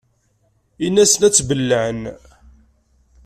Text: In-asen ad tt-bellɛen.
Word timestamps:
In-asen 0.85 1.21
ad 1.27 1.33
tt-bellɛen. 1.33 2.01